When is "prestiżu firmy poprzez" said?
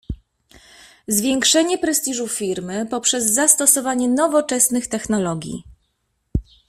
1.77-3.33